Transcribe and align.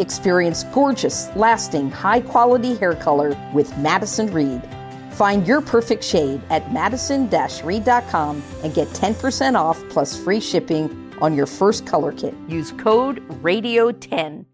Experience 0.00 0.64
gorgeous, 0.72 1.28
lasting, 1.36 1.90
high 1.90 2.22
quality 2.22 2.74
hair 2.74 2.94
color 2.94 3.36
with 3.54 3.76
Madison 3.78 4.32
Reed. 4.32 4.62
Find 5.12 5.46
your 5.46 5.60
perfect 5.60 6.02
shade 6.02 6.40
at 6.48 6.72
madison 6.72 7.28
reed.com 7.62 8.42
and 8.64 8.74
get 8.74 8.88
10% 8.88 9.54
off 9.54 9.78
plus 9.90 10.16
free 10.16 10.40
shipping 10.40 11.12
on 11.20 11.36
your 11.36 11.46
first 11.46 11.86
color 11.86 12.12
kit. 12.12 12.34
Use 12.48 12.72
code 12.72 13.20
RADIO10. 13.42 14.46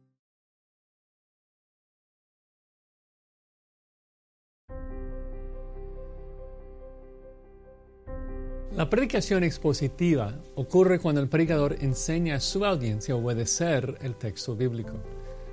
La 8.77 8.91
predicación 8.91 9.43
expositiva 9.43 10.35
ocurre 10.55 10.99
cuando 10.99 11.23
el 11.23 11.29
predicador 11.29 11.77
enseña 11.81 12.35
a 12.35 12.41
su 12.41 12.63
audiencia 12.63 13.15
a 13.15 13.17
obedecer 13.17 13.97
el 14.03 14.17
texto 14.17 14.55
bíblico. 14.55 15.01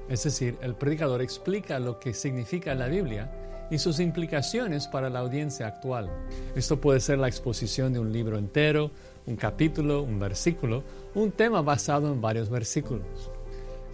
Es 0.10 0.24
decir, 0.24 0.58
el 0.62 0.76
predicador 0.76 1.22
explica 1.22 1.80
lo 1.80 2.00
que 2.00 2.14
significa 2.14 2.76
la 2.76 2.88
Biblia 2.88 3.32
y 3.70 3.80
sus 3.80 4.00
implicaciones 4.00 4.88
para 4.88 5.10
la 5.10 5.20
audiencia 5.20 5.68
actual. 5.68 6.10
Esto 6.56 6.80
puede 6.80 7.00
ser 7.00 7.18
la 7.18 7.28
exposición 7.28 7.94
de 7.94 8.00
un 8.00 8.12
libro 8.12 8.38
entero, 8.38 8.92
un 9.26 9.36
capítulo, 9.36 10.04
un 10.04 10.20
versículo, 10.20 10.84
un 11.16 11.32
tema 11.32 11.62
basado 11.62 12.12
en 12.12 12.22
varios 12.22 12.50
versículos. 12.50 13.32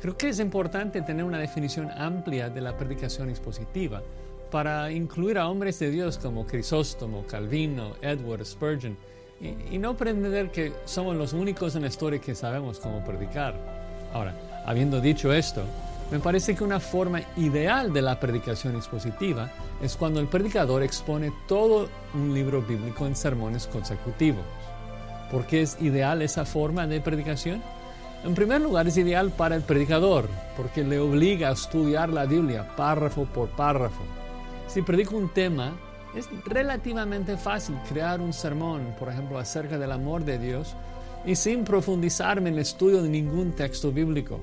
Creo 0.01 0.17
que 0.17 0.29
es 0.29 0.39
importante 0.39 1.01
tener 1.01 1.23
una 1.23 1.39
definición 1.39 1.89
amplia 1.91 2.49
de 2.49 2.61
la 2.61 2.75
predicación 2.77 3.29
expositiva 3.29 4.01
para 4.49 4.91
incluir 4.91 5.37
a 5.37 5.47
hombres 5.47 5.77
de 5.77 5.91
Dios 5.91 6.17
como 6.17 6.47
Crisóstomo, 6.47 7.25
Calvino, 7.27 7.93
Edward, 8.01 8.45
Spurgeon, 8.45 8.97
y, 9.39 9.75
y 9.75 9.77
no 9.77 9.95
pretender 9.95 10.51
que 10.51 10.73
somos 10.85 11.15
los 11.15 11.33
únicos 11.33 11.75
en 11.75 11.83
la 11.83 11.89
historia 11.89 12.19
que 12.19 12.33
sabemos 12.33 12.79
cómo 12.79 13.03
predicar. 13.05 13.55
Ahora, 14.11 14.33
habiendo 14.65 14.99
dicho 14.99 15.31
esto, 15.31 15.63
me 16.11 16.19
parece 16.19 16.55
que 16.55 16.63
una 16.63 16.79
forma 16.79 17.21
ideal 17.37 17.93
de 17.93 18.01
la 18.01 18.19
predicación 18.19 18.75
expositiva 18.75 19.51
es 19.81 19.95
cuando 19.95 20.19
el 20.19 20.27
predicador 20.27 20.81
expone 20.81 21.31
todo 21.47 21.87
un 22.15 22.33
libro 22.33 22.61
bíblico 22.63 23.05
en 23.05 23.15
sermones 23.15 23.67
consecutivos. 23.67 24.43
¿Por 25.31 25.45
qué 25.45 25.61
es 25.61 25.77
ideal 25.81 26.23
esa 26.23 26.45
forma 26.45 26.87
de 26.87 26.99
predicación? 27.01 27.61
En 28.23 28.33
primer 28.33 28.59
lugar, 28.59 28.87
es 28.87 28.97
ideal 28.97 29.31
para 29.31 29.55
el 29.55 29.61
predicador, 29.61 30.27
porque 30.57 30.83
le 30.83 30.99
obliga 30.99 31.49
a 31.49 31.53
estudiar 31.53 32.09
la 32.09 32.25
Biblia 32.25 32.67
párrafo 32.75 33.25
por 33.25 33.49
párrafo. 33.49 34.01
Si 34.67 34.81
predico 34.81 35.15
un 35.15 35.29
tema, 35.29 35.77
es 36.15 36.27
relativamente 36.45 37.37
fácil 37.37 37.75
crear 37.87 38.19
un 38.19 38.33
sermón, 38.33 38.95
por 38.97 39.09
ejemplo, 39.09 39.37
acerca 39.37 39.77
del 39.77 39.91
amor 39.91 40.25
de 40.25 40.39
Dios, 40.39 40.75
y 41.25 41.35
sin 41.35 41.63
profundizarme 41.63 42.49
en 42.49 42.55
el 42.55 42.61
estudio 42.61 43.03
de 43.03 43.09
ningún 43.09 43.51
texto 43.51 43.91
bíblico. 43.91 44.41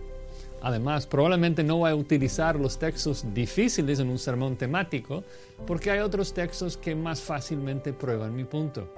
Además, 0.67 1.07
probablemente 1.07 1.63
no 1.63 1.77
voy 1.77 1.93
a 1.93 1.95
utilizar 1.95 2.57
los 2.57 2.77
textos 2.77 3.25
difíciles 3.33 4.01
en 4.01 4.11
un 4.11 4.19
sermón 4.19 4.57
temático 4.57 5.23
porque 5.65 5.93
hay 5.93 6.01
otros 6.01 6.35
textos 6.35 6.77
que 6.77 6.93
más 6.93 7.21
fácilmente 7.21 7.93
prueban 7.93 8.35
mi 8.35 8.43
punto. 8.43 8.93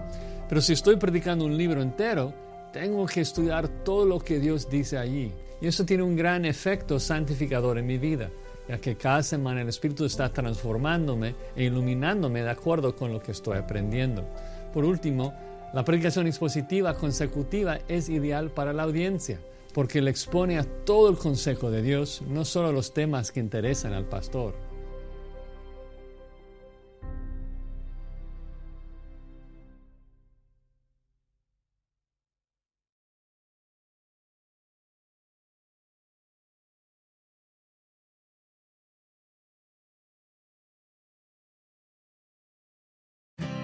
Pero 0.48 0.62
si 0.62 0.72
estoy 0.72 0.96
predicando 0.96 1.44
un 1.44 1.58
libro 1.58 1.82
entero, 1.82 2.32
tengo 2.72 3.04
que 3.04 3.20
estudiar 3.20 3.68
todo 3.84 4.06
lo 4.06 4.18
que 4.18 4.40
Dios 4.40 4.70
dice 4.70 4.96
allí. 4.96 5.30
Y 5.60 5.66
eso 5.66 5.84
tiene 5.84 6.04
un 6.04 6.16
gran 6.16 6.46
efecto 6.46 6.98
santificador 6.98 7.76
en 7.76 7.86
mi 7.86 7.98
vida, 7.98 8.30
ya 8.66 8.78
que 8.78 8.96
cada 8.96 9.22
semana 9.22 9.60
el 9.60 9.68
Espíritu 9.68 10.06
está 10.06 10.32
transformándome 10.32 11.34
e 11.54 11.64
iluminándome 11.64 12.44
de 12.44 12.50
acuerdo 12.50 12.96
con 12.96 13.12
lo 13.12 13.20
que 13.20 13.32
estoy 13.32 13.58
aprendiendo. 13.58 14.24
Por 14.72 14.86
último, 14.86 15.34
la 15.74 15.84
predicación 15.84 16.28
expositiva 16.28 16.94
consecutiva 16.94 17.80
es 17.88 18.08
ideal 18.08 18.48
para 18.48 18.72
la 18.72 18.84
audiencia 18.84 19.38
porque 19.78 20.02
le 20.02 20.10
expone 20.10 20.58
a 20.58 20.64
todo 20.64 21.08
el 21.08 21.16
consejo 21.16 21.70
de 21.70 21.82
Dios, 21.82 22.20
no 22.26 22.44
solo 22.44 22.72
los 22.72 22.92
temas 22.92 23.30
que 23.30 23.38
interesan 23.38 23.92
al 23.92 24.06
pastor. 24.06 24.52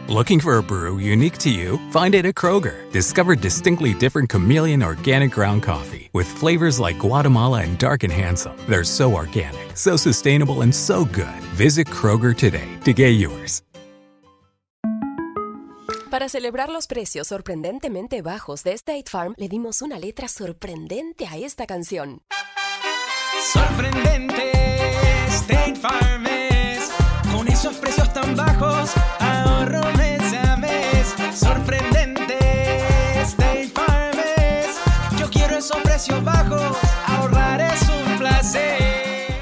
Looking 0.09 0.39
for 0.39 0.59
a 0.59 0.63
brew 0.63 0.99
unique 0.99 1.39
to 1.39 1.51
you? 1.51 1.81
Find 1.91 2.15
it 2.15 2.25
at 2.25 2.37
Kroger. 2.37 2.89
Discover 2.93 3.35
distinctly 3.35 3.95
different 3.95 4.31
chameleon 4.31 4.85
organic 4.85 5.33
ground 5.33 5.65
coffee 5.65 5.94
with 6.15 6.27
flavors 6.27 6.81
like 6.81 6.99
Guatemala 6.99 7.61
and 7.63 7.77
Dark 7.77 8.05
and 8.05 8.13
Handsome. 8.13 8.57
They're 8.69 8.85
so 8.85 9.13
organic, 9.13 9.77
so 9.77 9.97
sustainable, 9.97 10.63
and 10.63 10.75
so 10.75 11.05
good. 11.05 11.43
Visit 11.55 11.89
Kroger 11.89 12.35
today 12.35 12.79
to 12.85 12.95
get 12.95 13.11
yours. 13.19 13.63
Para 16.11 16.29
celebrar 16.29 16.69
los 16.69 16.87
precios 16.87 17.27
sorprendentemente 17.27 18.23
bajos 18.23 18.63
de 18.63 18.73
State 18.75 19.11
Farm, 19.11 19.35
le 19.37 19.49
dimos 19.49 19.83
una 19.83 19.99
letra 19.99 20.29
sorprendente 20.29 21.27
a 21.27 21.37
esta 21.37 21.67
canción. 21.67 22.23
Sorprendente, 23.53 24.53
State 25.29 25.75
Farm 25.75 26.04